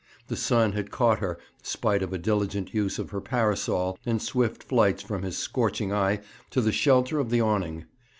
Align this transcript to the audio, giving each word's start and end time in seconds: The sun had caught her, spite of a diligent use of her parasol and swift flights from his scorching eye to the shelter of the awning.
The 0.29 0.35
sun 0.35 0.71
had 0.71 0.89
caught 0.89 1.19
her, 1.19 1.37
spite 1.61 2.01
of 2.01 2.11
a 2.11 2.17
diligent 2.17 2.73
use 2.73 2.97
of 2.97 3.11
her 3.11 3.21
parasol 3.21 3.99
and 4.03 4.19
swift 4.19 4.63
flights 4.63 5.03
from 5.03 5.21
his 5.21 5.37
scorching 5.37 5.93
eye 5.93 6.21
to 6.49 6.59
the 6.59 6.71
shelter 6.71 7.19
of 7.19 7.29
the 7.29 7.39
awning. 7.41 7.85